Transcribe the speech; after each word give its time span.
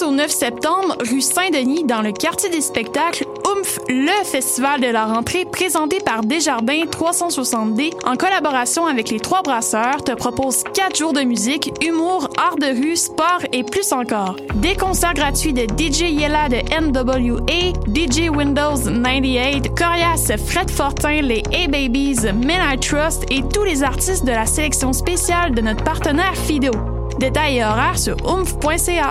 6 0.00 0.04
au 0.04 0.10
9 0.12 0.30
septembre, 0.30 0.96
rue 1.10 1.20
Saint-Denis, 1.20 1.84
dans 1.84 2.02
le 2.02 2.12
quartier 2.12 2.48
des 2.50 2.60
spectacles, 2.60 3.26
Oomph, 3.44 3.78
le 3.88 4.24
festival 4.24 4.80
de 4.80 4.86
la 4.86 5.06
rentrée 5.06 5.44
présenté 5.44 5.98
par 6.00 6.22
Desjardins 6.22 6.84
360D 6.84 7.92
en 8.04 8.16
collaboration 8.16 8.86
avec 8.86 9.10
les 9.10 9.20
Trois 9.20 9.42
Brasseurs 9.42 10.02
te 10.04 10.12
propose 10.12 10.62
4 10.74 10.96
jours 10.96 11.12
de 11.12 11.22
musique, 11.22 11.72
humour, 11.82 12.28
art 12.38 12.56
de 12.56 12.66
rue, 12.66 12.96
sport 12.96 13.40
et 13.52 13.64
plus 13.64 13.92
encore. 13.92 14.36
Des 14.56 14.74
concerts 14.74 15.14
gratuits 15.14 15.52
de 15.52 15.62
DJ 15.62 16.12
Yella 16.12 16.48
de 16.48 16.58
NWA, 16.80 17.72
DJ 17.88 18.30
Windows 18.30 18.76
98, 18.76 19.74
Corias, 19.76 20.32
Fred 20.46 20.70
Fortin, 20.70 21.22
les 21.22 21.42
A-Babies, 21.52 22.32
Men 22.34 22.60
I 22.74 22.78
Trust 22.78 23.24
et 23.30 23.42
tous 23.52 23.64
les 23.64 23.82
artistes 23.82 24.24
de 24.24 24.32
la 24.32 24.46
sélection 24.46 24.92
spéciale 24.92 25.54
de 25.54 25.60
notre 25.60 25.84
partenaire 25.84 26.36
Fido. 26.36 26.72
Détails 27.18 27.58
et 27.58 27.64
horaires 27.64 27.98
sur 27.98 28.16
oomph.ca. 28.26 29.10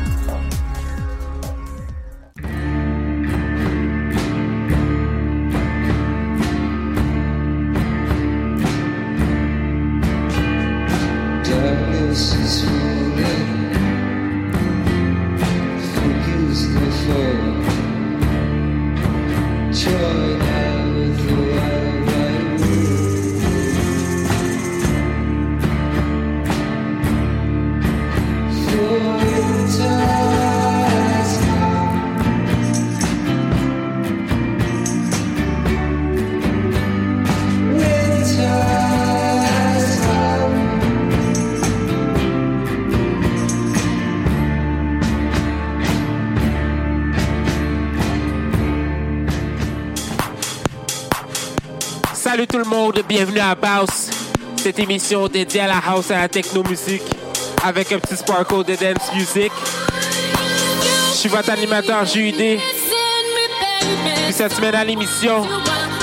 Bienvenue 53.11 53.41
à 53.41 53.55
Baus, 53.55 54.09
cette 54.55 54.79
émission 54.79 55.27
dédiée 55.27 55.59
à 55.59 55.67
la 55.67 55.81
house 55.85 56.11
et 56.11 56.13
à 56.13 56.21
la 56.21 56.29
techno-musique 56.29 57.03
avec 57.61 57.91
un 57.91 57.99
petit 57.99 58.15
sparkle 58.15 58.63
de 58.63 58.73
dance 58.73 59.13
music. 59.13 59.51
Je 61.11 61.17
suis 61.17 61.27
votre 61.27 61.49
animateur 61.49 62.05
JUD. 62.05 62.37
Puis 62.37 62.59
cette 64.31 64.53
semaine 64.53 64.75
à 64.75 64.85
l'émission, 64.85 65.45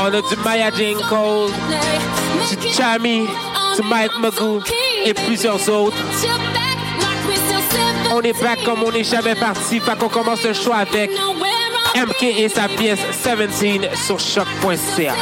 on 0.03 0.05
a 0.05 0.11
du 0.11 0.37
Maya 0.45 0.71
Jane 0.71 1.01
Cole, 1.09 1.51
du 2.61 2.69
Chami, 2.75 3.27
du 3.75 3.89
Mike 3.89 4.19
Magoo 4.21 4.61
et 5.07 5.15
plusieurs 5.15 5.67
autres. 5.67 5.97
On 8.13 8.21
est 8.21 8.39
back 8.39 8.63
comme 8.67 8.83
on 8.83 8.93
n'est 8.93 9.03
jamais 9.03 9.35
parti, 9.35 9.81
fait 9.81 9.99
qu'on 9.99 10.11
commence 10.11 10.45
le 10.45 10.53
choix 10.53 10.77
avec 10.77 11.11
MK 11.97 12.23
et 12.23 12.51
sa 12.51 12.69
pièce 12.69 13.01
17 13.25 13.97
sur 13.97 14.21
choc.ca. 14.21 15.15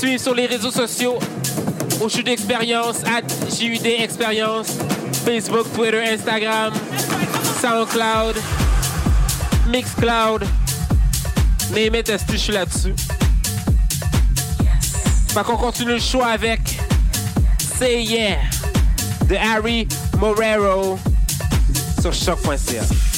suivre 0.00 0.22
sur 0.22 0.34
les 0.34 0.46
réseaux 0.46 0.70
sociaux 0.70 1.18
au 2.00 2.08
jeu 2.08 2.22
d'expérience, 2.22 3.02
at 3.04 3.20
JUD 3.54 3.84
Expérience, 3.84 4.78
Facebook, 5.26 5.66
Twitter, 5.74 6.00
Instagram, 6.14 6.72
SoundCloud, 7.60 8.36
Mixcloud. 9.68 10.46
Name 11.74 11.96
it, 11.96 12.10
je 12.30 12.36
suis 12.36 12.52
là-dessus? 12.52 12.94
Fait 15.34 15.44
qu'on 15.44 15.58
continue 15.58 15.92
le 15.92 15.98
choix 15.98 16.28
avec 16.28 16.60
Say 17.78 18.02
Yeah 18.02 18.38
de 19.28 19.36
Harry 19.36 19.86
Morero 20.18 20.98
sur 22.00 22.14
choc.ca. 22.14 23.09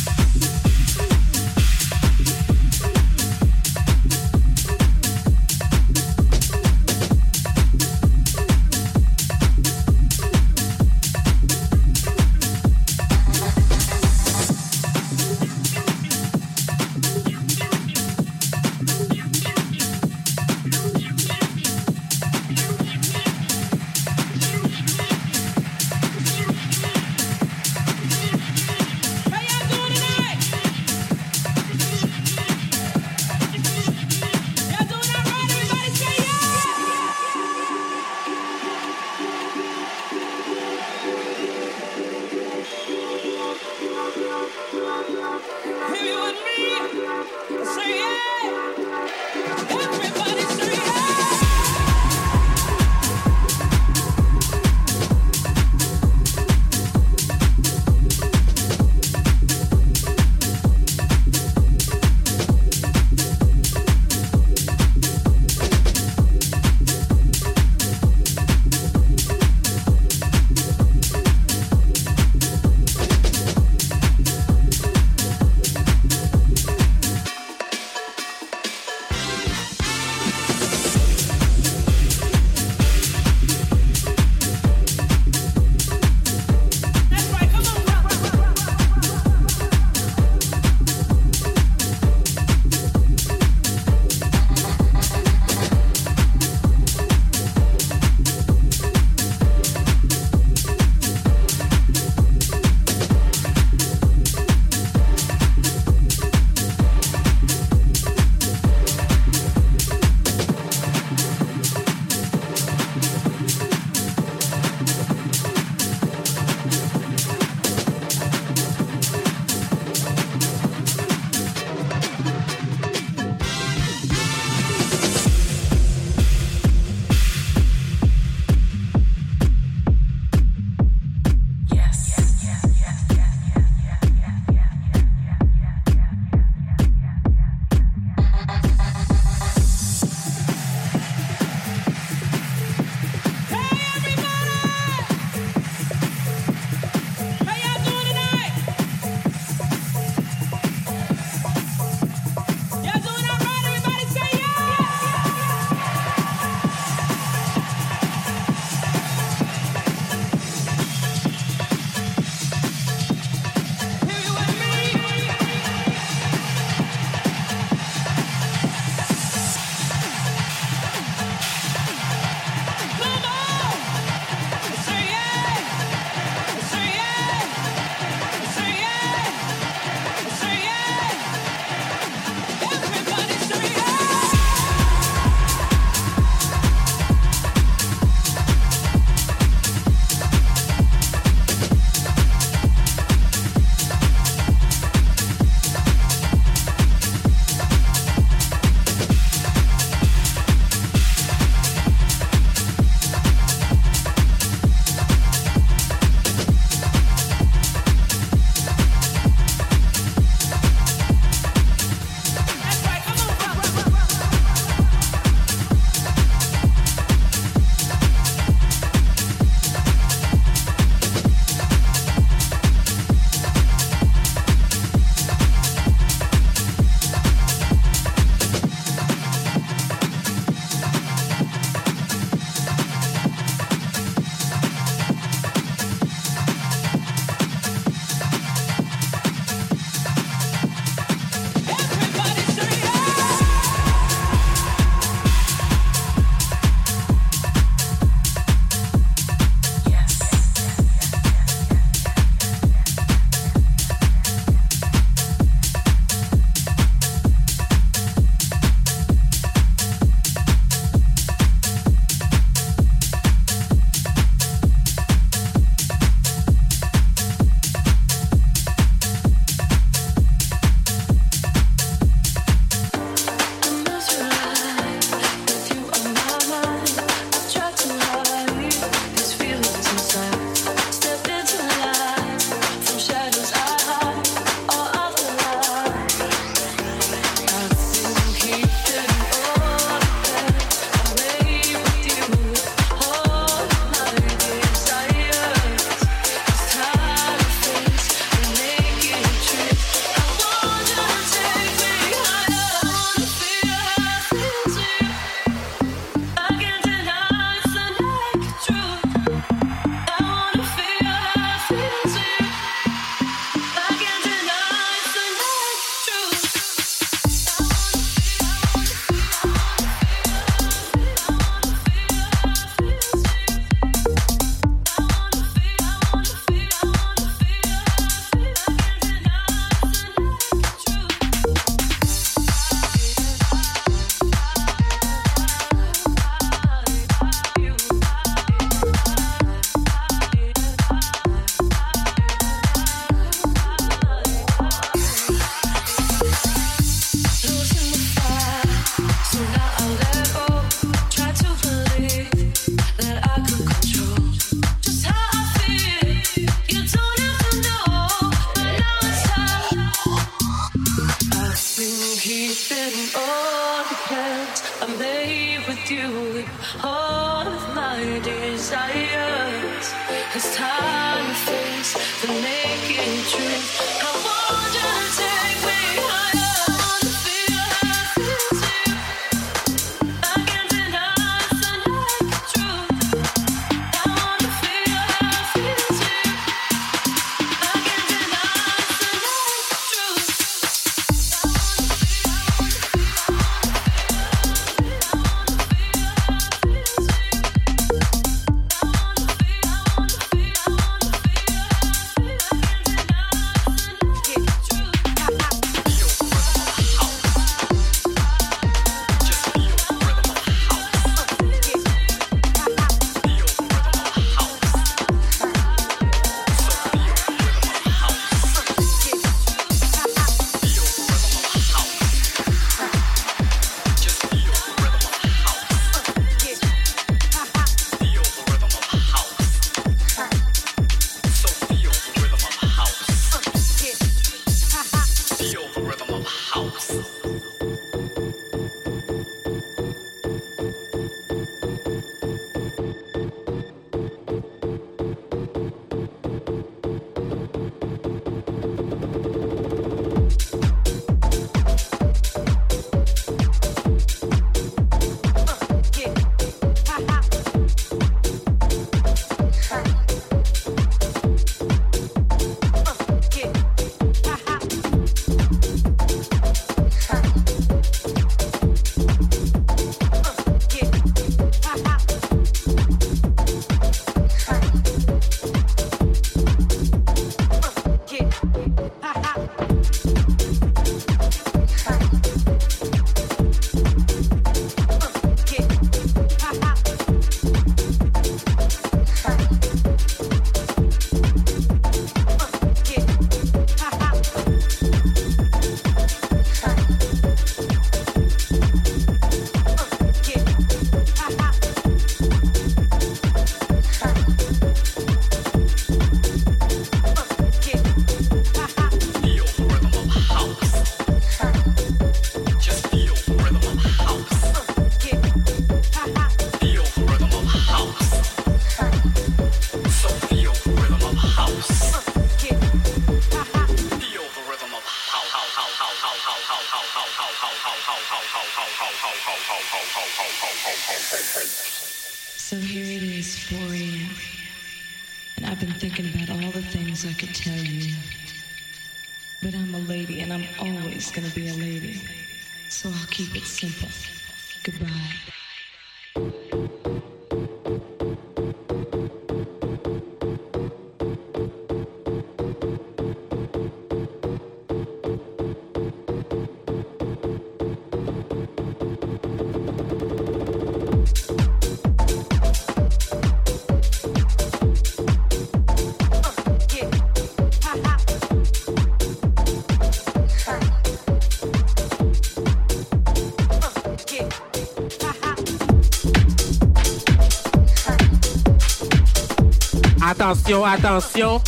Attention, 580.32 580.64
attention. 580.64 581.40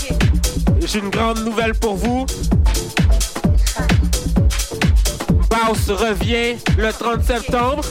J'ai 0.85 0.99
une 0.99 1.09
grande 1.09 1.43
nouvelle 1.43 1.73
pour 1.73 1.97
vous. 1.97 2.27
Baus 5.49 5.89
revient 5.89 6.57
le 6.77 6.93
30 6.93 7.25
septembre. 7.25 7.83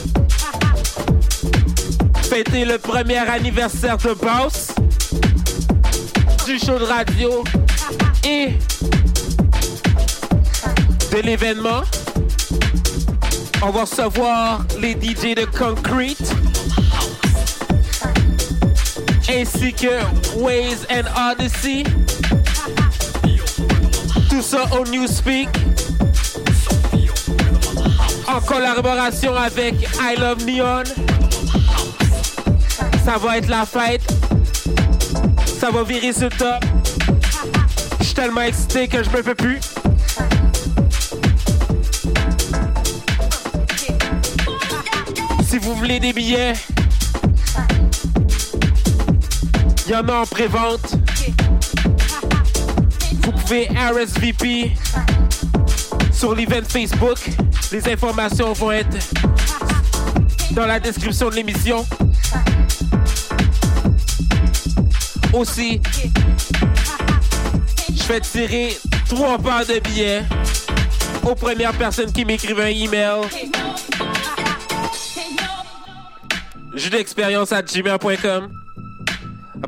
Fêter 2.22 2.64
le 2.64 2.78
premier 2.78 3.16
anniversaire 3.16 3.96
de 3.96 4.14
Baus. 4.14 4.72
Du 6.46 6.60
show 6.60 6.78
de 6.78 6.84
radio 6.84 7.42
et 8.24 8.50
de 11.10 11.20
l'événement. 11.24 11.82
On 13.62 13.70
va 13.70 13.80
recevoir 13.80 14.64
les 14.80 14.92
DJ 14.92 15.34
de 15.34 15.44
Concrete 15.46 16.33
ainsi 19.34 19.72
que 19.72 20.00
Waze 20.36 20.86
and 20.90 21.06
Odyssey. 21.30 21.84
Tout 24.28 24.42
ça 24.42 24.64
au 24.78 24.86
Newspeak. 24.86 25.48
En 28.28 28.40
collaboration 28.40 29.34
avec 29.34 29.74
I 30.00 30.18
Love 30.18 30.44
Neon. 30.46 30.84
Ça 33.04 33.18
va 33.18 33.38
être 33.38 33.48
la 33.48 33.66
fête. 33.66 34.02
Ça 35.58 35.70
va 35.70 35.82
virer 35.82 36.12
ce 36.12 36.26
top. 36.26 36.64
Je 38.00 38.04
suis 38.04 38.14
tellement 38.14 38.42
excité 38.42 38.88
que 38.88 39.02
je 39.02 39.10
me 39.10 39.22
fais 39.22 39.34
plus. 39.34 39.60
Si 45.48 45.58
vous 45.58 45.74
voulez 45.74 46.00
des 46.00 46.12
billets, 46.12 46.54
il 49.86 49.92
y 49.92 49.96
en 49.96 50.08
a 50.08 50.20
en 50.20 50.26
pré-vente. 50.26 50.94
Vous 53.22 53.32
pouvez 53.32 53.68
RSVP 53.68 54.72
sur 56.12 56.34
l'event 56.34 56.62
Facebook. 56.66 57.18
Les 57.72 57.88
informations 57.92 58.52
vont 58.52 58.72
être 58.72 58.96
dans 60.52 60.66
la 60.66 60.80
description 60.80 61.28
de 61.28 61.36
l'émission. 61.36 61.86
Aussi, 65.32 65.80
je 67.92 68.04
vais 68.04 68.20
tirer 68.20 68.78
trois 69.08 69.38
paires 69.38 69.66
de 69.66 69.80
billets 69.80 70.22
aux 71.24 71.34
premières 71.34 71.74
personnes 71.74 72.12
qui 72.12 72.24
m'écrivent 72.24 72.60
un 72.60 72.66
email. 72.66 73.22
Jus 76.74 76.90
d'expérience 76.90 77.52
at 77.52 77.62
gmail.com. 77.62 78.63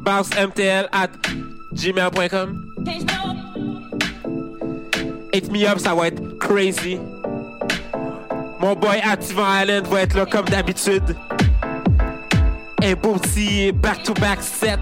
mtl 0.06 0.88
at 0.92 1.10
gmail.com. 1.74 2.72
Hit 5.32 5.50
me 5.50 5.66
up, 5.66 5.78
ça 5.78 5.94
va 5.94 6.08
être 6.08 6.38
crazy. 6.38 6.98
Mon 8.60 8.74
boy 8.74 9.00
Ativan 9.02 9.44
Allen 9.44 9.84
va 9.84 10.02
être 10.02 10.14
là 10.14 10.24
comme 10.24 10.46
d'habitude. 10.46 11.16
Un 12.82 12.94
beau 12.94 13.14
petit 13.14 13.72
back-to-back 13.72 14.40
set 14.40 14.80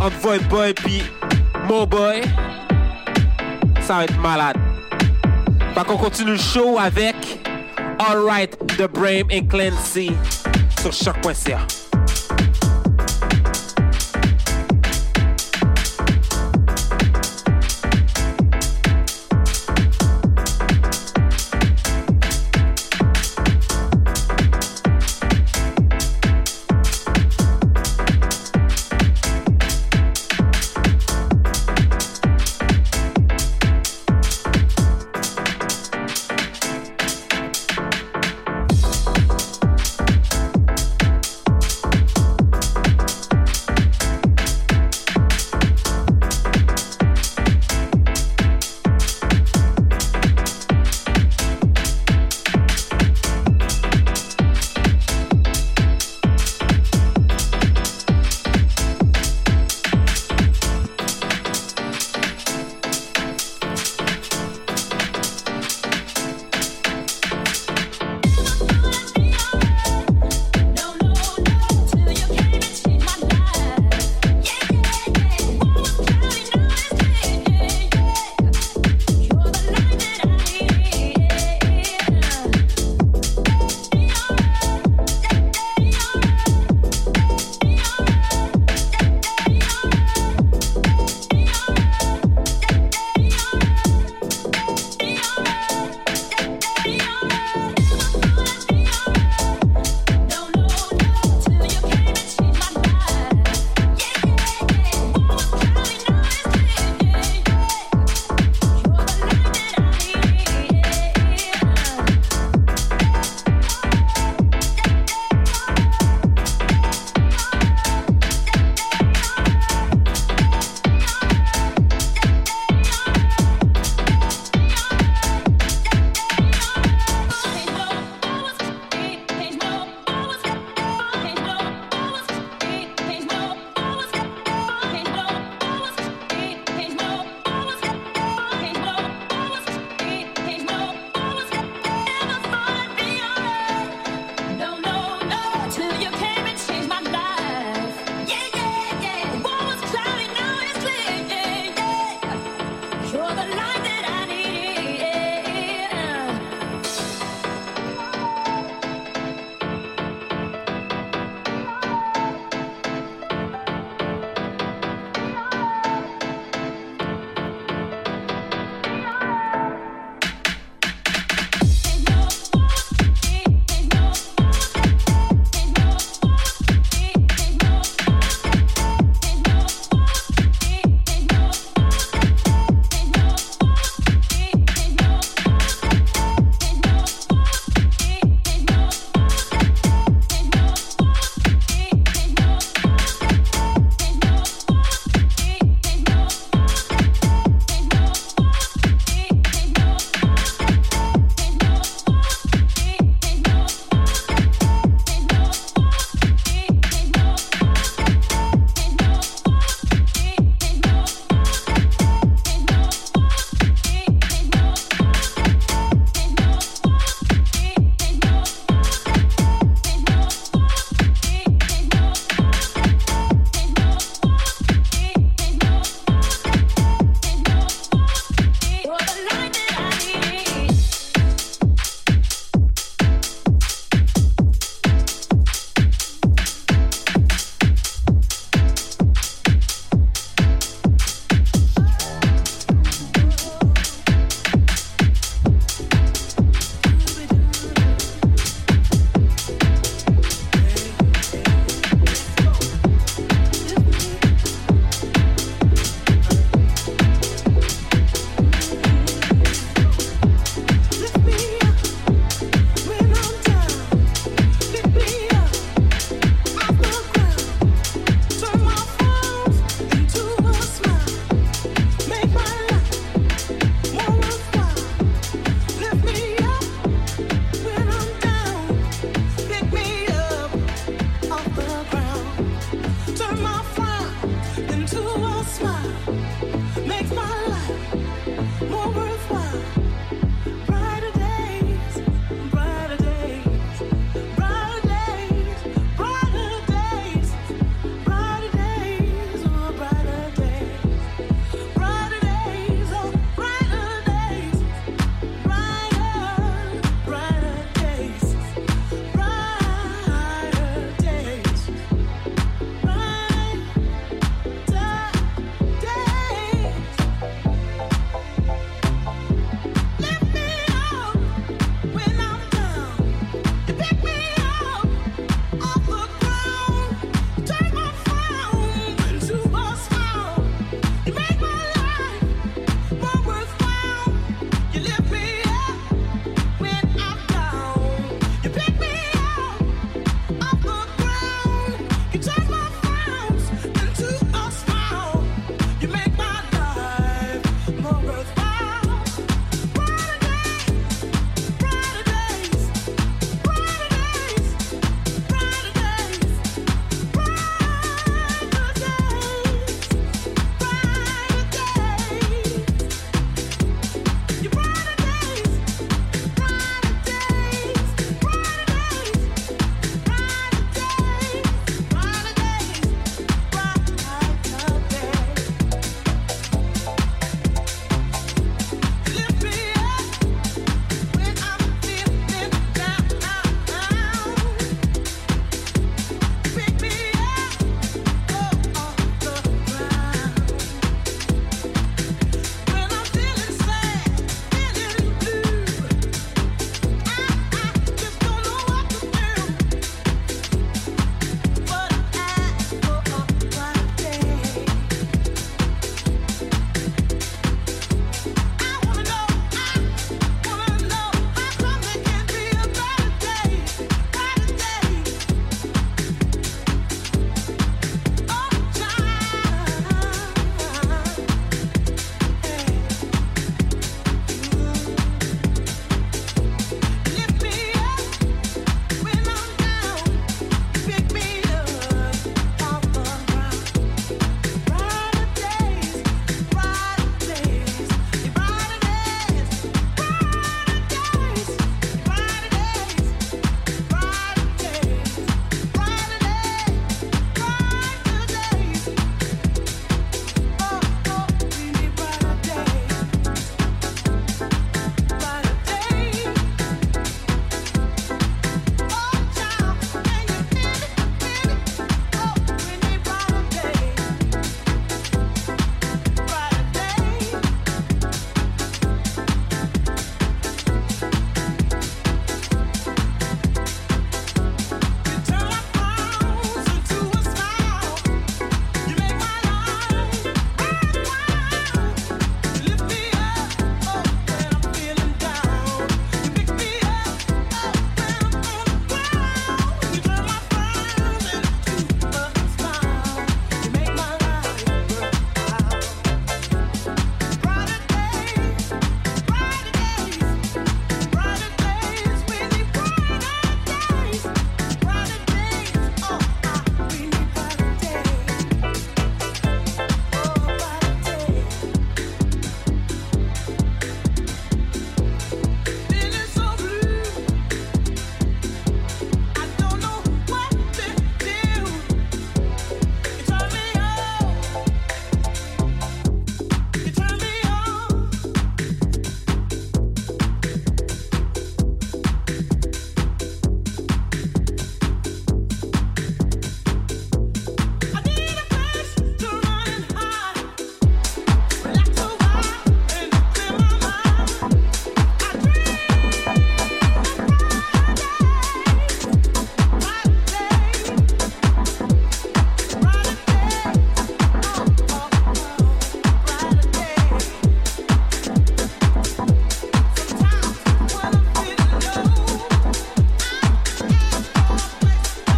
entre 0.00 0.16
Void 0.20 0.48
Boy 0.48 0.74
puis 0.74 1.02
mon 1.68 1.86
boy. 1.86 2.22
Ça 3.80 3.96
va 3.96 4.04
être 4.04 4.18
malade. 4.20 4.56
Fait 5.74 5.84
qu'on 5.84 5.96
continue 5.96 6.32
le 6.32 6.36
show 6.36 6.78
avec 6.78 7.16
Alright 7.98 8.56
The 8.76 8.86
Brame 8.92 9.28
and 9.32 9.46
Clancy 9.48 10.12
sur 10.80 10.92
choc.ca. 10.92 11.83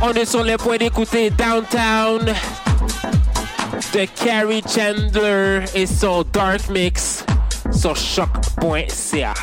on 0.09 0.13
est 0.13 0.25
sur 0.25 0.45
le 0.45 0.57
point 0.57 0.77
Downtown 1.31 2.33
the 3.93 4.09
Carrie 4.15 4.63
Chandler 4.63 5.65
et 5.75 5.87
son 5.87 6.25
Dark 6.33 6.69
Mix 6.69 7.25
sur 7.73 7.97
choc.ca. 7.97 9.35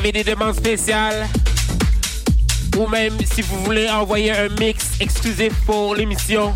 avez 0.00 0.12
des 0.12 0.24
demandes 0.24 0.54
spéciales, 0.54 1.28
ou 2.78 2.86
même 2.86 3.12
si 3.30 3.42
vous 3.42 3.62
voulez 3.64 3.86
envoyer 3.90 4.30
un 4.32 4.48
mix 4.58 4.92
exclusif 4.98 5.52
pour 5.66 5.94
l'émission, 5.94 6.54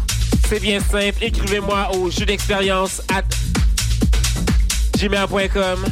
c'est 0.48 0.60
bien 0.60 0.80
simple. 0.80 1.18
Écrivez-moi 1.20 1.94
au 1.94 2.10
jeu 2.10 2.24
d'expérience 2.24 3.02
at 3.12 3.22
gmail.com 4.98 5.84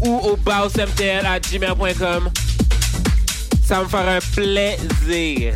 ou 0.00 0.16
au 0.16 0.36
bounceMTL 0.36 1.26
at 1.26 1.40
gmail.com. 1.40 2.30
Ça 3.62 3.82
me 3.82 3.88
fera 3.88 4.12
un 4.12 4.20
plaisir 4.34 5.52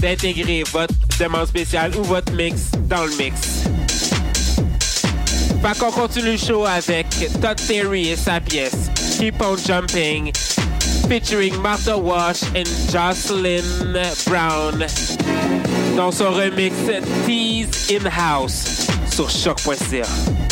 d'intégrer 0.00 0.62
votre 0.72 0.94
demande 1.20 1.46
spéciale 1.46 1.94
ou 1.94 2.02
votre 2.04 2.32
mix 2.32 2.70
dans 2.88 3.04
le 3.04 3.14
mix. 3.16 3.64
Fait 5.62 5.78
qu'on 5.78 5.92
continue 5.92 6.32
le 6.32 6.38
show 6.38 6.64
avec 6.64 7.06
Todd 7.42 7.60
Terry 7.66 8.08
et 8.08 8.16
sa 8.16 8.40
pièce 8.40 8.85
Keep 9.18 9.40
on 9.40 9.56
Jumping 9.56 10.32
featuring 11.08 11.58
Martha 11.62 11.96
Wash 11.96 12.42
and 12.54 12.68
Jocelyn 12.90 13.64
Brown 14.26 14.78
dans 15.96 16.14
son 16.14 16.32
remix 16.32 16.74
Tease 17.24 17.90
in 17.90 18.04
House 18.04 18.86
sur 19.10 19.30
choc.ca. 19.30 20.45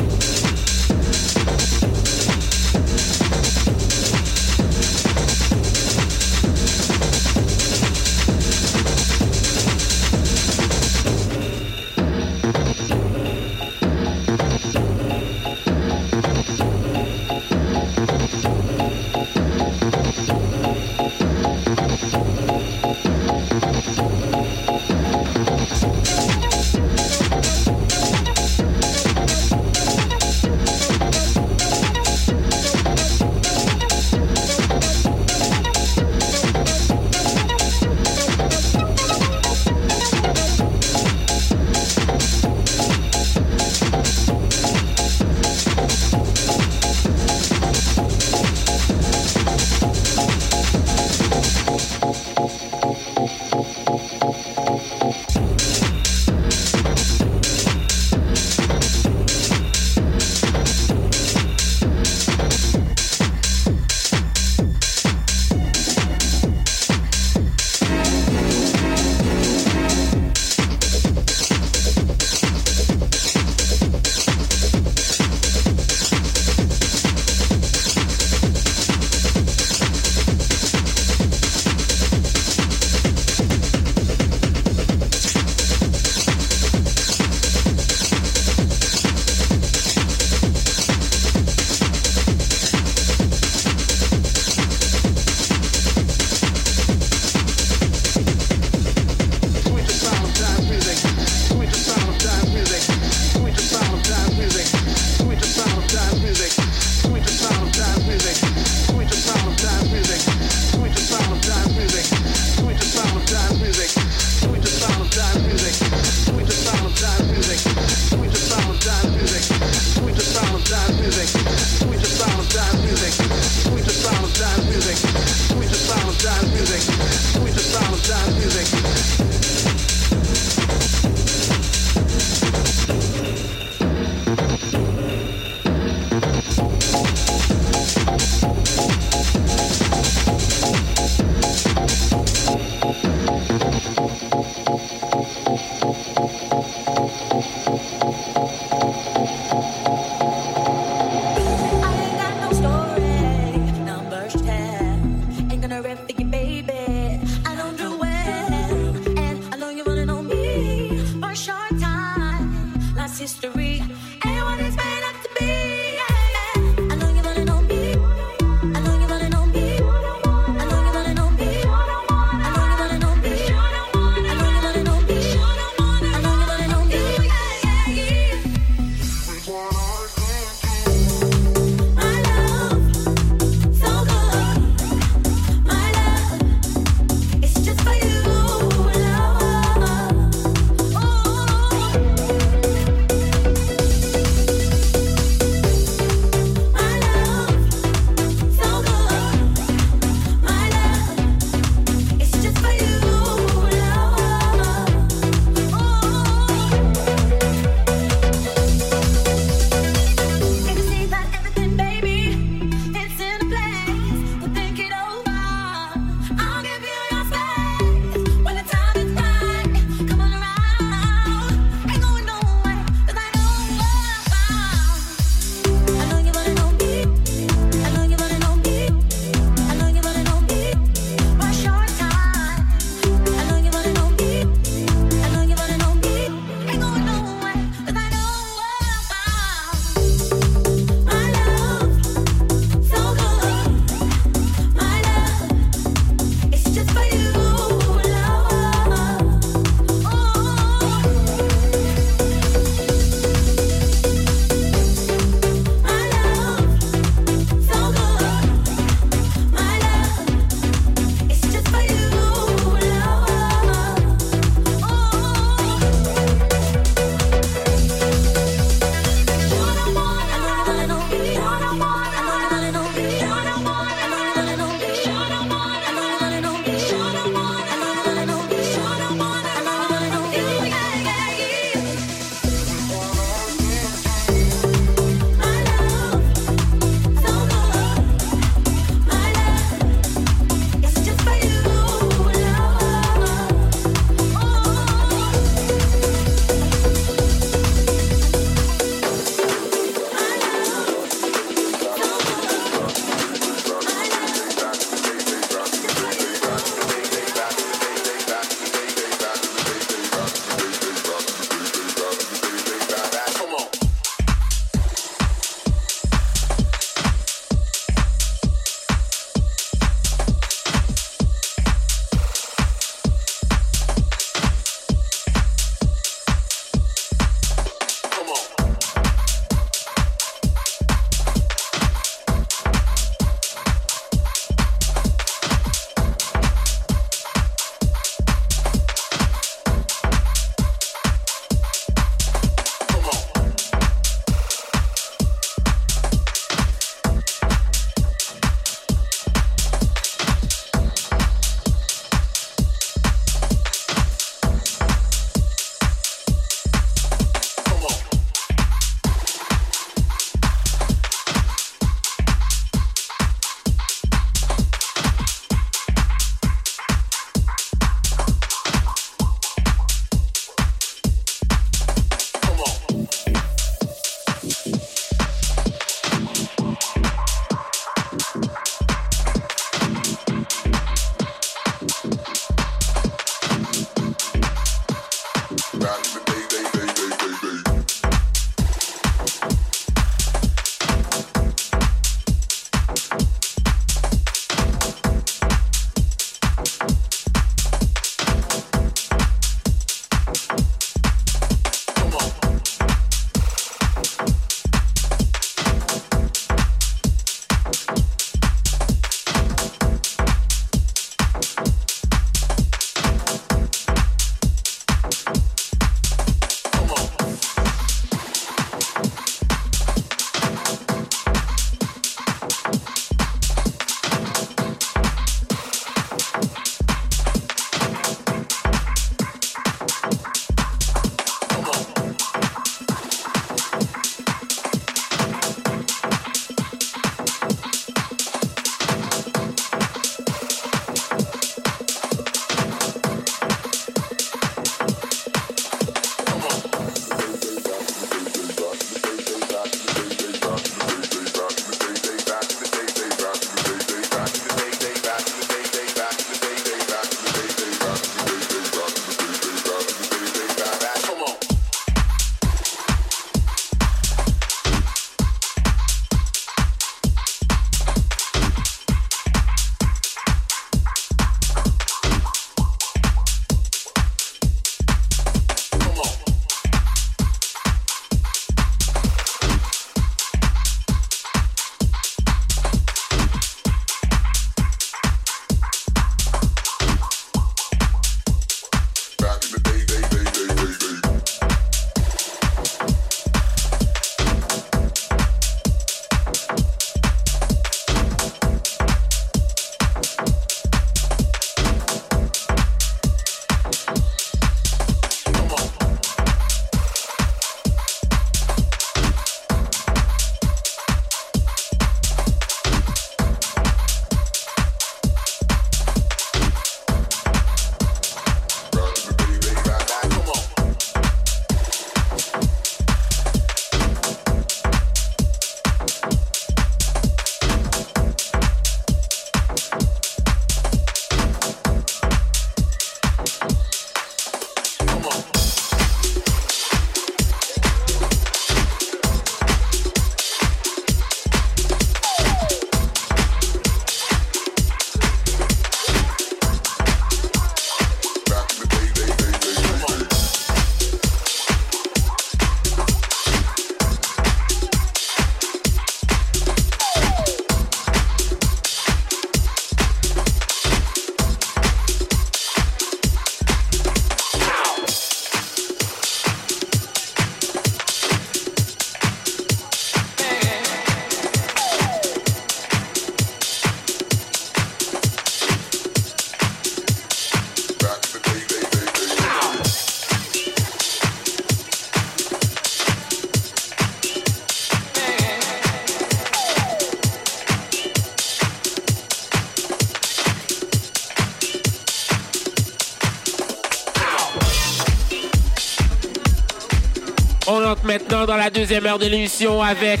deuxième 598.50 598.86
heure 598.86 598.98
de 598.98 599.06
l'émission 599.06 599.62
avec 599.62 600.00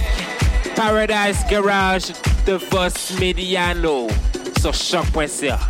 Paradise 0.74 1.44
Garage 1.48 2.12
de 2.46 2.54
Voss 2.54 3.12
Mediano 3.20 4.08
sur 4.60 4.74
choc.ca. 4.74 5.69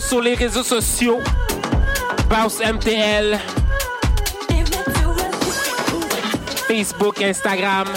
sur 0.00 0.20
les 0.20 0.34
réseaux 0.34 0.62
sociaux. 0.62 1.20
Baus 2.28 2.60
MTL. 2.60 3.38
Facebook, 6.66 7.22
Instagram. 7.22 7.88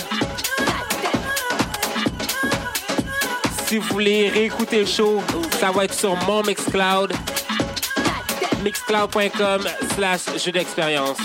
Si 3.65 3.77
vous 3.77 3.87
voulez 3.89 4.29
réécouter 4.29 4.81
le 4.81 4.85
show, 4.85 5.21
ça 5.59 5.71
va 5.71 5.85
être 5.85 5.93
sur 5.93 6.15
mon 6.25 6.43
Mixcloud. 6.43 7.13
Mixcloud.com 8.63 9.61
slash 9.95 10.21
jeu 10.43 10.51
d'expérience. 10.51 11.17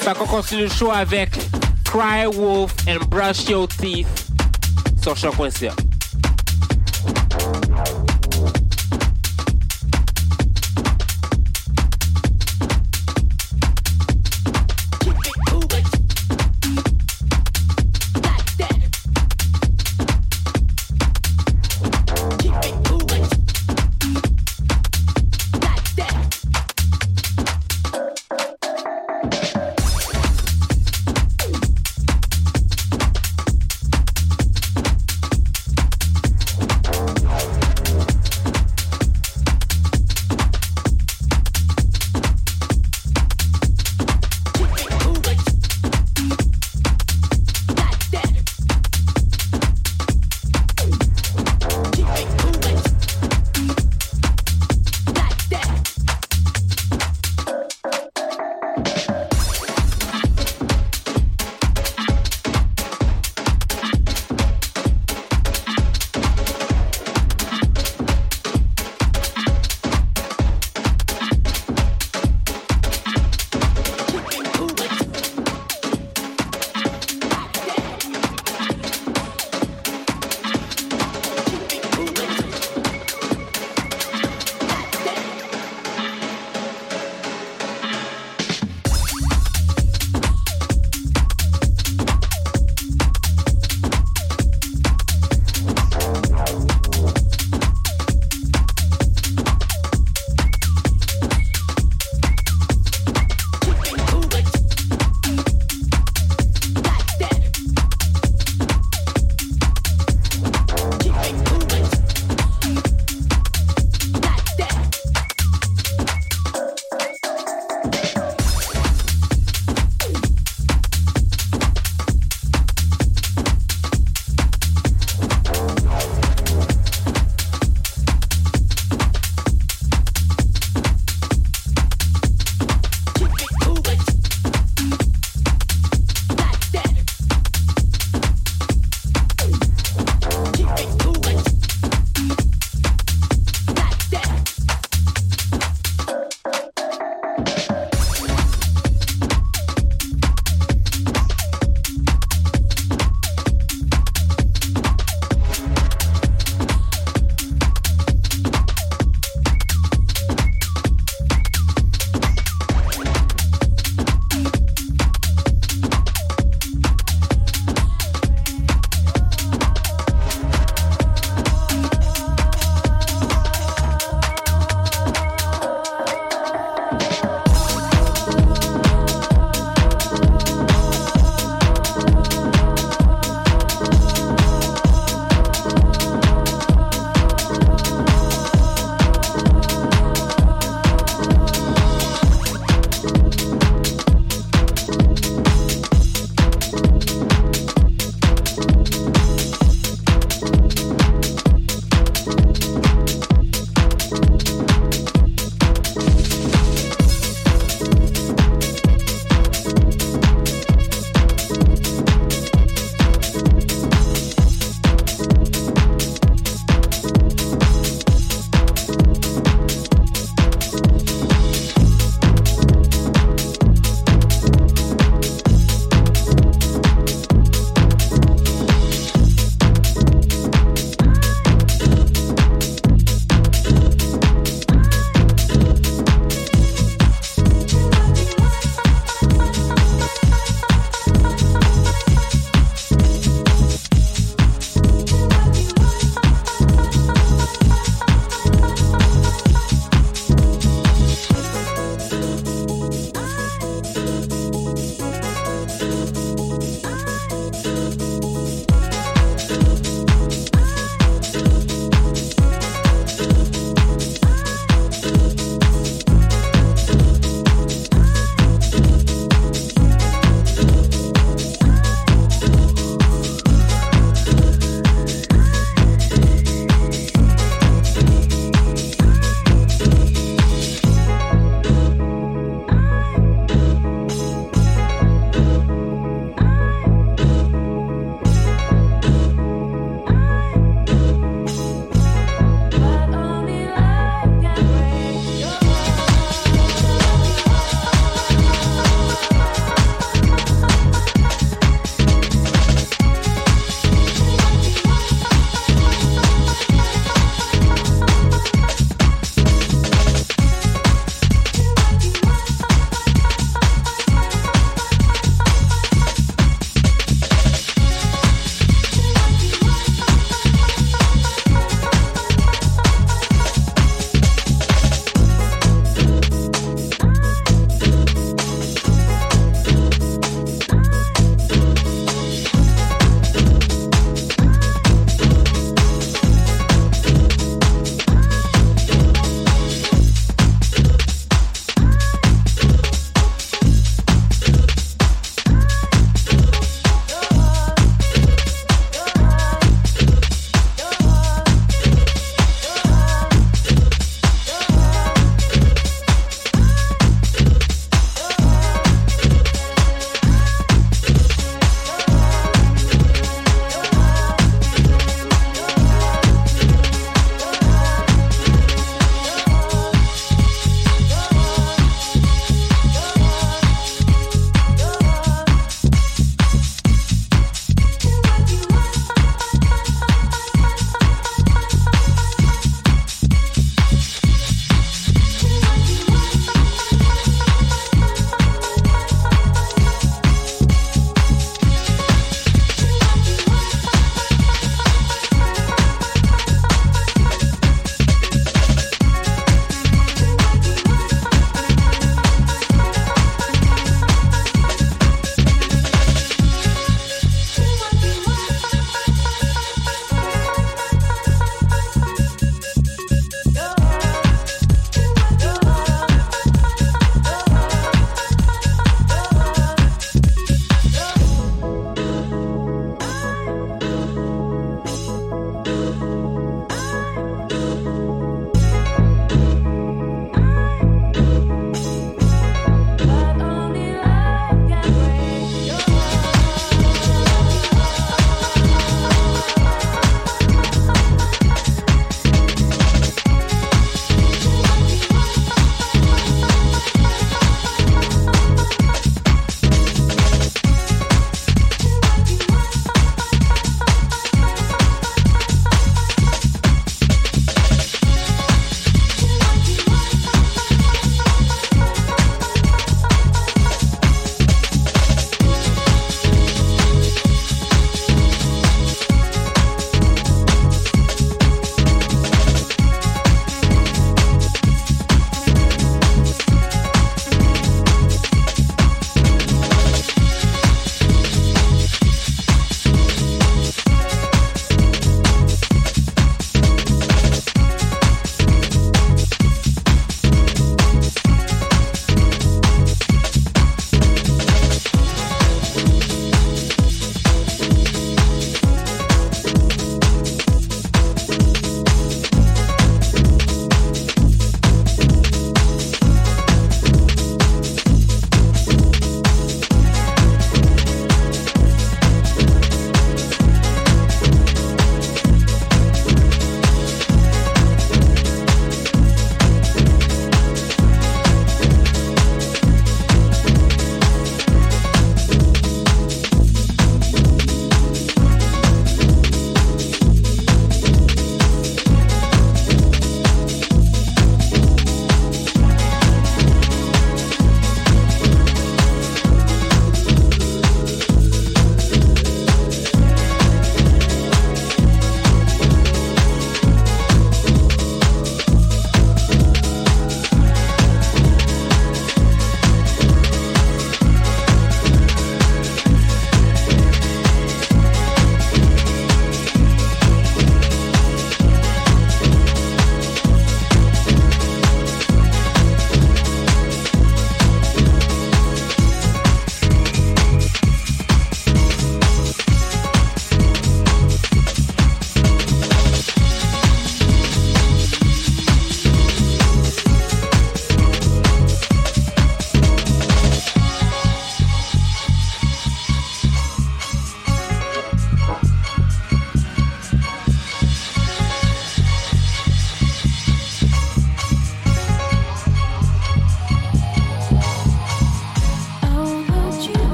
Fait 0.00 0.14
qu'on 0.14 0.26
continue 0.26 0.62
le 0.62 0.68
show 0.68 0.90
avec 0.90 1.30
Cry 1.84 2.26
Wolf 2.32 2.72
and 2.88 3.04
Brush 3.08 3.48
Your 3.48 3.68
Teeth 3.68 4.06
sur 5.02 5.16
choc.ca. 5.16 5.83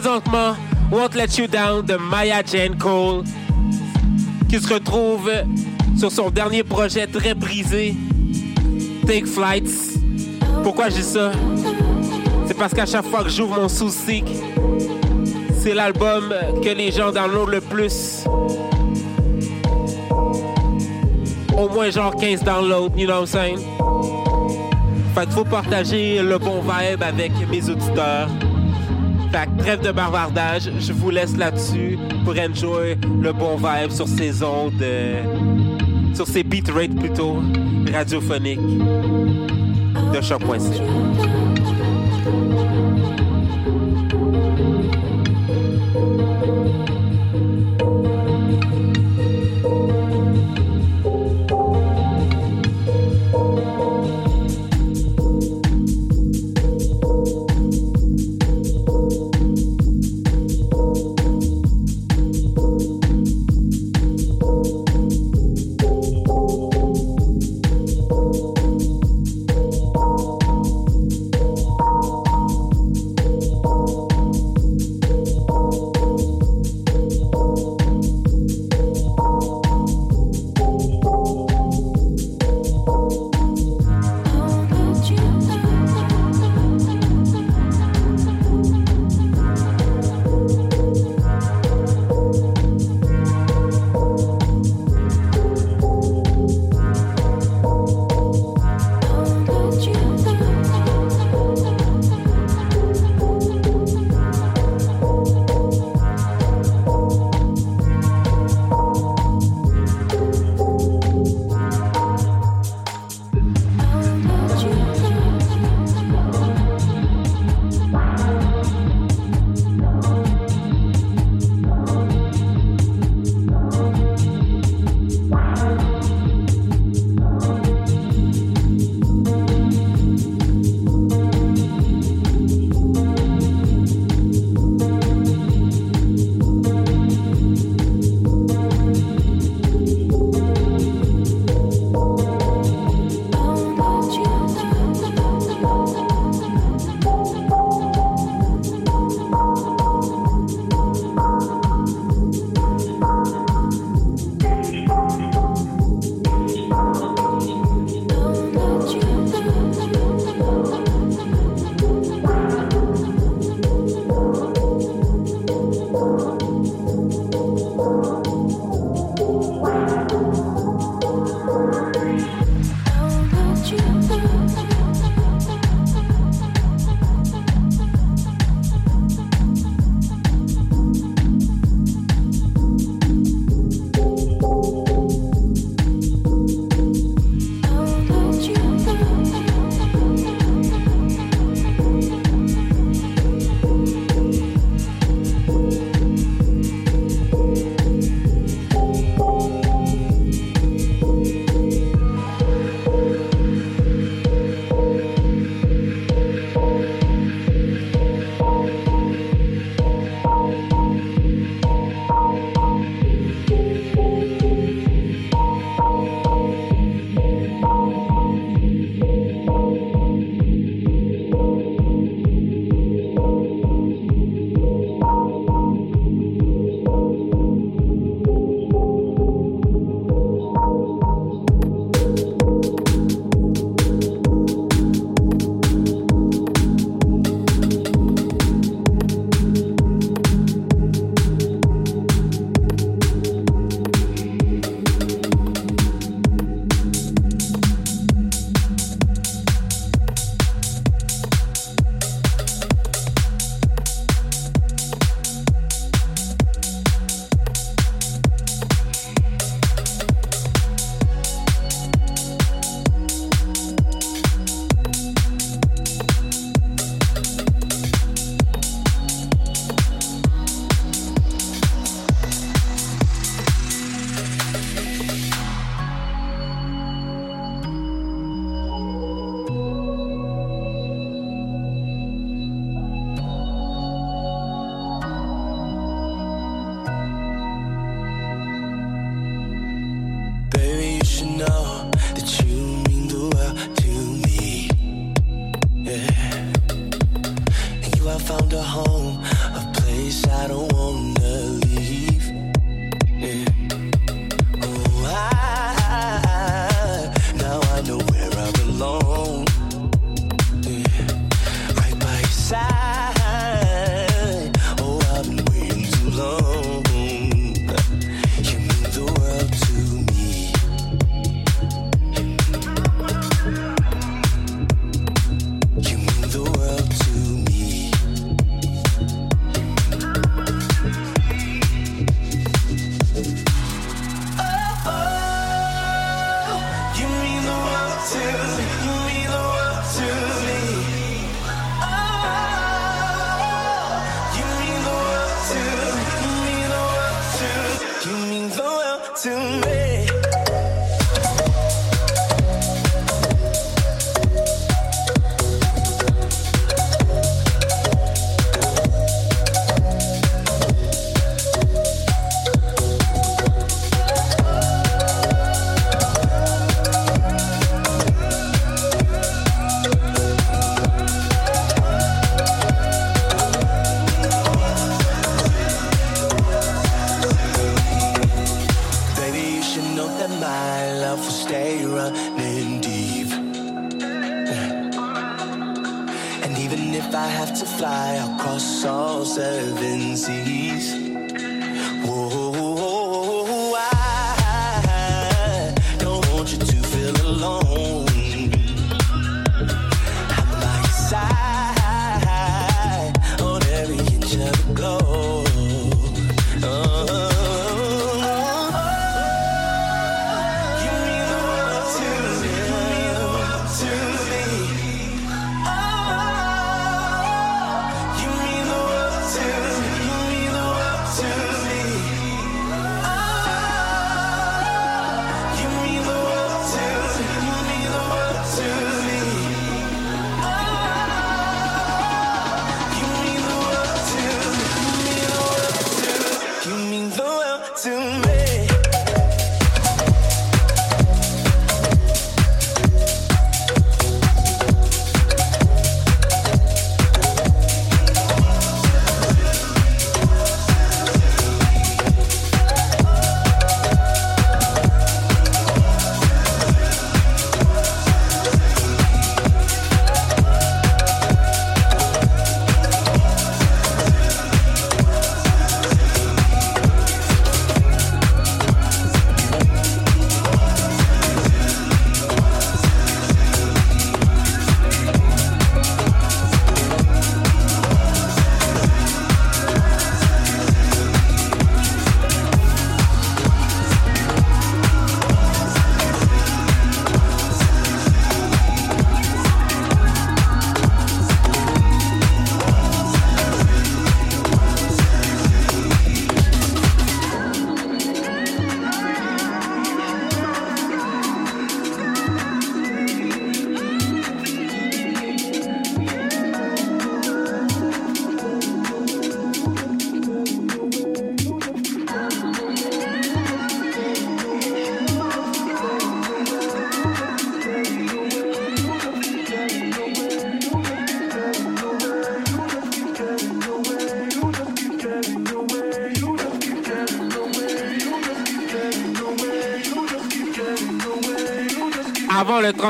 présentement 0.00 0.54
Won't 0.92 1.14
Let 1.14 1.38
You 1.38 1.46
Down 1.46 1.86
de 1.86 1.96
Maya 1.96 2.42
Jane 2.44 2.76
Cole, 2.76 3.24
qui 4.46 4.60
se 4.60 4.74
retrouve 4.74 5.30
sur 5.96 6.12
son 6.12 6.28
dernier 6.28 6.62
projet 6.62 7.06
très 7.06 7.32
brisé, 7.32 7.94
Take 9.06 9.24
Flights. 9.24 9.98
Pourquoi 10.62 10.90
je 10.90 10.96
dis 10.96 11.02
ça? 11.02 11.32
C'est 12.46 12.58
parce 12.58 12.74
qu'à 12.74 12.84
chaque 12.84 13.06
fois 13.06 13.24
que 13.24 13.30
j'ouvre 13.30 13.58
mon 13.58 13.70
sous-stick, 13.70 14.26
c'est 15.62 15.72
l'album 15.72 16.34
que 16.62 16.68
les 16.68 16.92
gens 16.92 17.10
downloadent 17.10 17.52
le 17.52 17.60
plus. 17.62 18.24
Au 21.56 21.70
moins 21.70 21.88
genre 21.88 22.14
15 22.14 22.44
downloads, 22.44 22.90
you 22.98 23.06
know 23.06 23.14
what 23.14 23.20
I'm 23.20 23.26
saying? 23.26 23.58
Fait 25.14 25.24
qu'il 25.24 25.32
faut 25.32 25.44
partager 25.44 26.20
le 26.20 26.36
bon 26.36 26.60
vibe 26.60 27.02
avec 27.02 27.32
mes 27.50 27.70
auditeurs. 27.70 28.28
Fait 29.36 29.54
que 29.54 29.62
trêve 29.62 29.82
de 29.82 29.92
bavardage, 29.92 30.70
je 30.78 30.94
vous 30.94 31.10
laisse 31.10 31.36
là-dessus 31.36 31.98
pour 32.24 32.32
enjoy 32.38 32.96
le 33.20 33.34
bon 33.34 33.56
vibe 33.56 33.90
sur 33.90 34.08
ces 34.08 34.42
ondes, 34.42 34.80
euh, 34.80 35.22
sur 36.14 36.26
ces 36.26 36.42
beat 36.42 36.70
rates 36.70 36.96
plutôt 36.96 37.42
radiophoniques 37.92 38.78
de 40.14 40.20
choc.ca. 40.22 40.82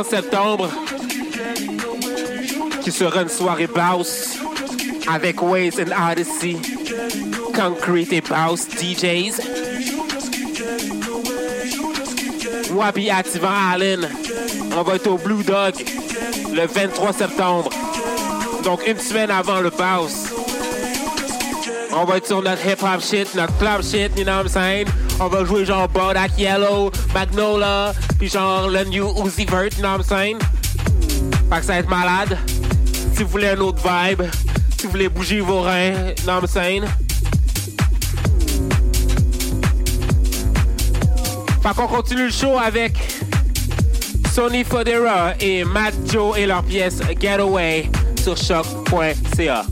30 0.03 0.07
septembre, 0.11 0.69
qui 2.83 2.93
sera 2.93 3.23
une 3.23 3.31
soirée 3.31 3.67
Baus 3.67 4.37
avec 5.11 5.41
Waze 5.41 5.81
and 5.81 6.11
Odyssey, 6.11 6.59
Concrete 7.55 8.13
et 8.13 8.21
Baus 8.21 8.69
DJs. 8.69 9.41
Wabi 12.75 13.09
Activant 13.09 13.49
Allen, 13.73 14.07
on 14.77 14.83
va 14.83 14.97
être 14.97 15.07
au 15.07 15.17
Blue 15.17 15.43
Dog 15.43 15.75
le 16.53 16.67
23 16.67 17.13
septembre. 17.15 17.71
Donc 18.65 18.87
une 18.87 18.99
semaine 18.99 19.31
avant 19.31 19.61
le 19.61 19.71
Baus. 19.71 20.31
On 21.93 22.05
va 22.05 22.19
être 22.19 22.27
sur 22.27 22.43
notre 22.43 22.67
hip-hop 22.67 23.01
shit, 23.01 23.35
notre 23.35 23.57
club 23.57 23.83
shit, 23.83 24.13
you 24.19 24.25
know 24.25 24.33
what 24.33 24.43
I'm 24.43 24.49
saying? 24.49 24.89
On 25.19 25.29
va 25.29 25.43
jouer 25.47 25.65
genre 25.65 25.89
Bodak 25.89 26.33
Yellow, 26.37 26.91
Magnola, 27.15 27.95
puis 28.19 28.29
genre 28.29 28.69
le 28.69 28.85
New 28.85 29.27
Uzi 29.27 29.45
Vert, 29.45 29.71
I'm 29.83 30.03
saying? 30.03 30.39
Fait 31.51 31.61
que 31.61 31.65
ça 31.65 31.73
va 31.75 31.79
être 31.79 31.89
malade. 31.89 32.39
Si 33.15 33.23
vous 33.23 33.29
voulez 33.29 33.49
un 33.49 33.59
autre 33.59 33.83
vibe, 33.83 34.23
si 34.79 34.87
vous 34.87 34.93
voulez 34.93 35.09
bouger 35.09 35.41
vos 35.41 35.63
reins, 35.63 36.13
I'm 36.27 36.47
saying? 36.47 36.85
Fait 41.63 41.75
qu'on 41.75 41.89
continue 41.89 42.27
le 42.27 42.31
show 42.31 42.59
avec 42.59 42.97
Sony 44.33 44.65
Fodera 44.65 45.35
et 45.41 45.65
Matt 45.65 45.95
Joe 46.11 46.39
et 46.39 46.47
leur 46.47 46.63
pièce 46.63 47.01
Getaway 47.21 47.91
sur 48.23 48.37
choc.ca. 48.37 49.65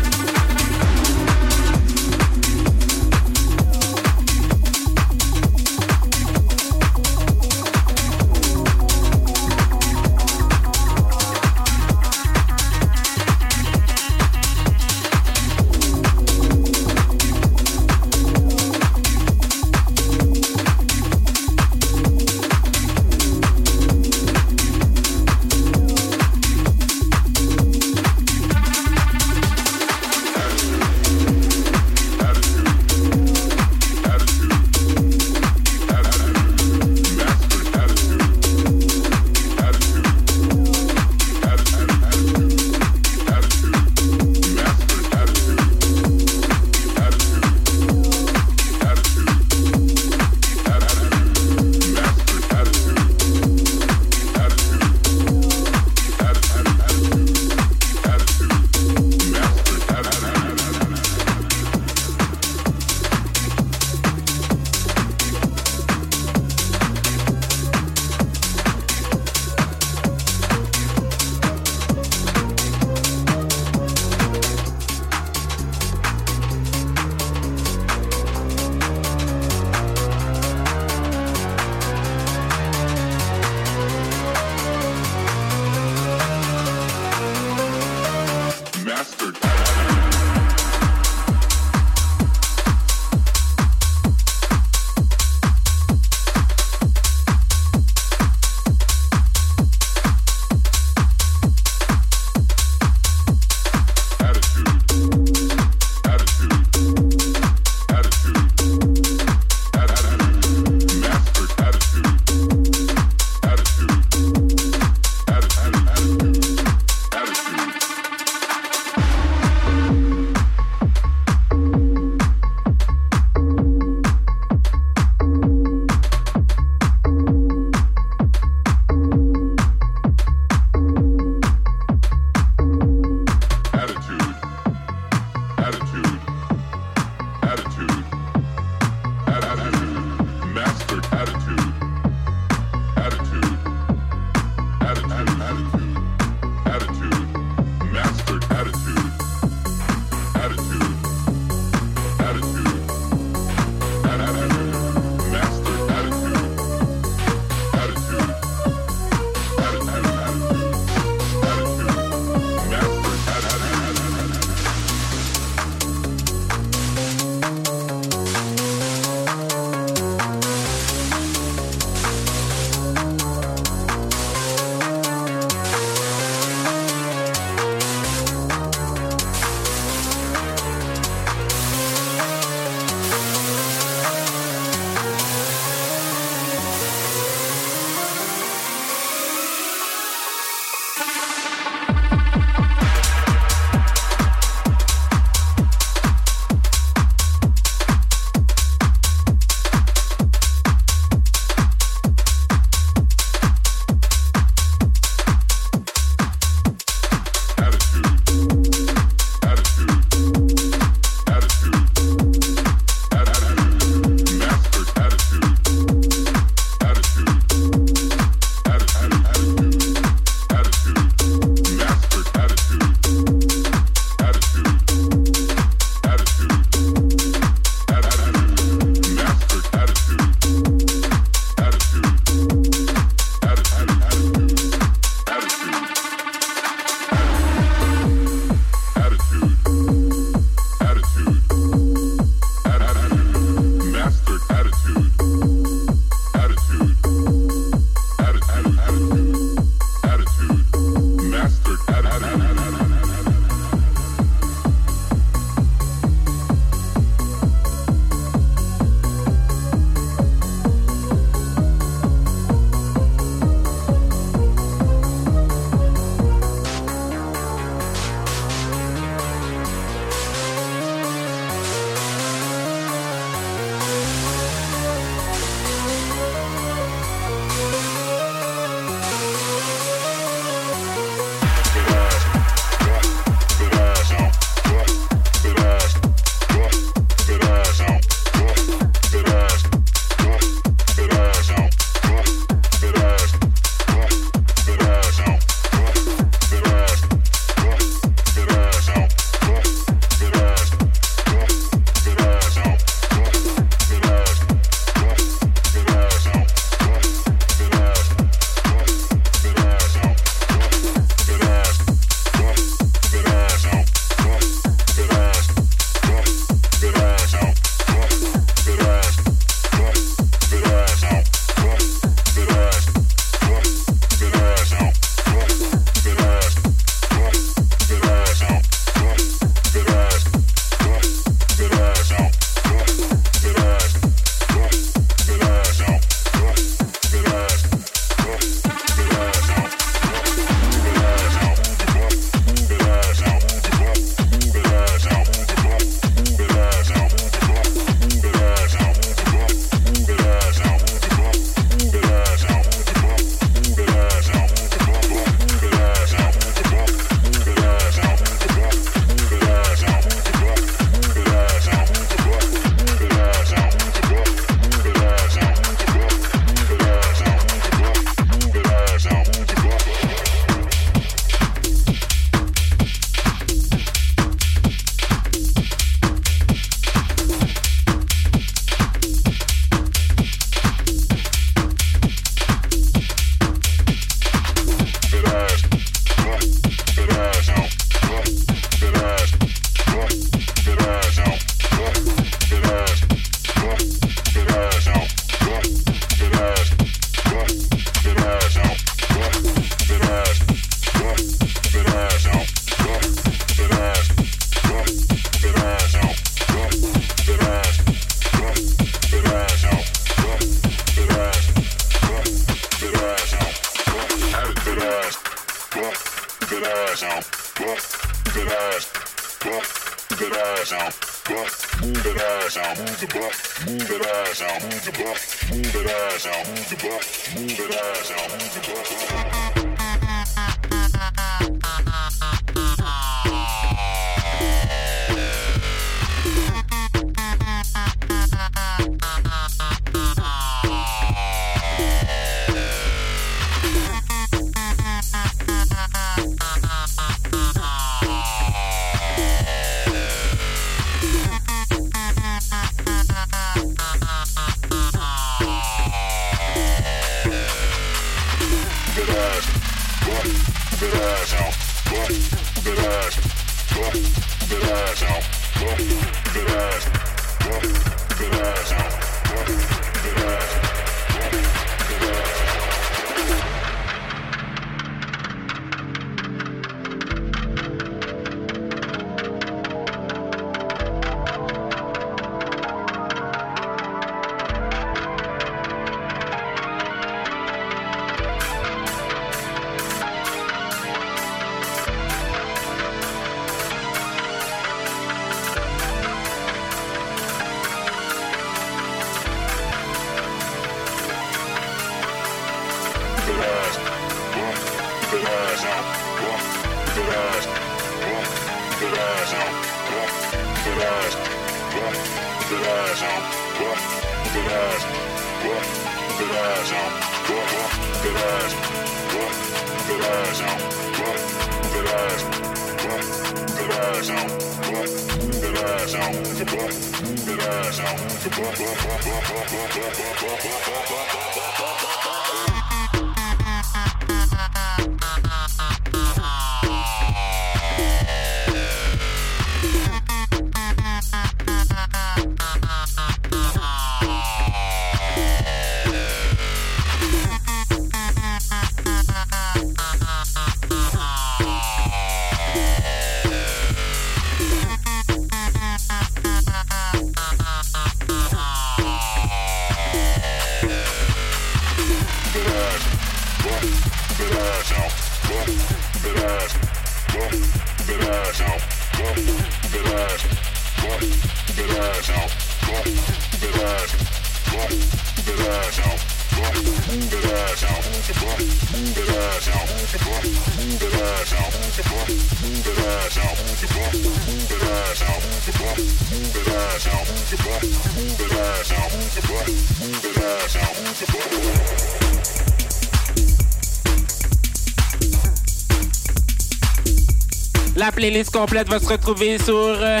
playlist 598.02 598.32
complète 598.32 598.68
va 598.68 598.80
se 598.80 598.86
retrouver 598.86 599.38
sur 599.38 599.54
euh, 599.56 600.00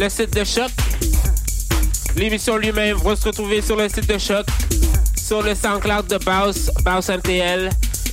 le 0.00 0.08
site 0.08 0.34
de 0.34 0.44
Choc. 0.44 0.70
L'émission 2.16 2.56
lui-même 2.56 2.96
va 2.96 3.14
se 3.14 3.26
retrouver 3.26 3.60
sur 3.60 3.76
le 3.76 3.86
site 3.86 4.08
de 4.08 4.16
Choc, 4.16 4.46
sur 5.14 5.42
le 5.42 5.54
SoundCloud 5.54 6.06
de 6.06 6.16
Baus, 6.24 6.70
Baus 6.82 7.10
MTL, 7.10 7.68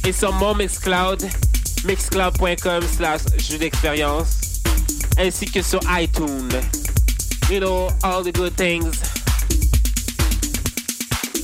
et 0.06 0.11
sur 0.11 0.34
mon 0.34 0.53
Mixcloud, 0.53 1.26
mixcloud.com 1.86 2.84
slash 2.94 3.22
jeu 3.38 3.57
d'expérience, 3.57 4.61
ainsi 5.18 5.45
que 5.45 5.61
sur 5.61 5.80
iTunes. 5.90 6.52
You 7.49 7.61
know, 7.61 7.88
all 8.03 8.22
the 8.22 8.36
good 8.36 8.57
things. 8.57 8.99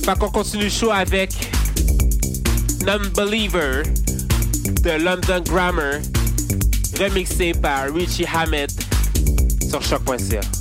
Fait 0.04 0.18
qu'on 0.18 0.28
continue 0.28 0.64
le 0.64 0.68
show 0.68 0.90
avec 0.90 1.32
Non-Believer 2.84 3.84
de 4.82 5.02
London 5.02 5.40
Grammar 5.46 6.00
remixé 6.98 7.52
par 7.52 7.92
Richie 7.94 8.26
Hammett 8.26 8.70
sur 9.70 9.82
choc.ca. 9.82 10.57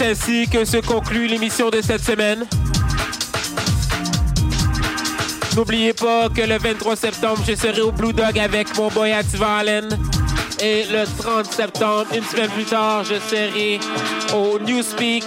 C'est 0.00 0.12
ainsi 0.12 0.48
que 0.48 0.64
se 0.64 0.78
conclut 0.78 1.26
l'émission 1.26 1.68
de 1.68 1.82
cette 1.82 2.02
semaine. 2.02 2.46
N'oubliez 5.54 5.92
pas 5.92 6.30
que 6.30 6.40
le 6.40 6.56
23 6.56 6.96
septembre, 6.96 7.42
je 7.46 7.54
serai 7.54 7.82
au 7.82 7.92
Blue 7.92 8.14
Dog 8.14 8.38
avec 8.38 8.74
mon 8.78 8.88
boy 8.88 9.12
Ativa 9.12 9.58
Allen. 9.58 9.90
Et 10.62 10.84
le 10.90 11.04
30 11.18 11.44
septembre, 11.52 12.06
une 12.16 12.24
semaine 12.24 12.48
plus 12.48 12.64
tard, 12.64 13.04
je 13.04 13.16
serai 13.28 13.78
au 14.34 14.58
Newspeak 14.58 15.24